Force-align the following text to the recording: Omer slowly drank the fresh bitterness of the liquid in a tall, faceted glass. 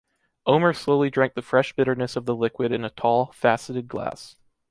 Omer 0.47 0.73
slowly 0.73 1.11
drank 1.11 1.35
the 1.35 1.43
fresh 1.43 1.73
bitterness 1.75 2.15
of 2.15 2.25
the 2.25 2.35
liquid 2.35 2.71
in 2.71 2.83
a 2.83 2.89
tall, 2.89 3.31
faceted 3.33 3.87
glass. 3.87 4.35